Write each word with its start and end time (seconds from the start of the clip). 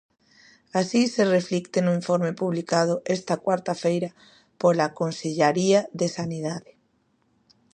Así 0.79 1.01
se 1.13 1.23
reflicte 1.35 1.77
no 1.83 1.91
informe 1.99 2.31
publicado 2.41 2.93
esta 3.17 3.35
cuarta 3.45 3.73
feira 3.83 4.11
pola 4.61 4.93
Consellaría 4.99 5.79
de 5.99 6.07
Sanidade. 6.17 6.71